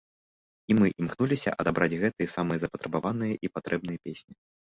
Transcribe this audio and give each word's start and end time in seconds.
І 0.69 0.77
мы 0.79 0.87
імкнуліся 1.03 1.53
адабраць 1.65 1.99
гэтыя 2.05 2.33
самыя 2.37 2.57
запатрабаваныя 2.65 3.33
і 3.49 3.51
патрэбныя 3.59 3.97
песні. 4.09 4.33